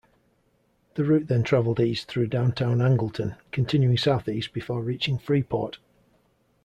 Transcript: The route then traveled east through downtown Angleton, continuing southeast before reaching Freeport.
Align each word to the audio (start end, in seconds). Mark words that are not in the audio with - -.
The 0.95 1.03
route 1.03 1.27
then 1.27 1.43
traveled 1.43 1.79
east 1.79 2.07
through 2.07 2.25
downtown 2.25 2.79
Angleton, 2.79 3.37
continuing 3.51 3.97
southeast 3.99 4.51
before 4.51 4.81
reaching 4.81 5.19
Freeport. 5.19 5.77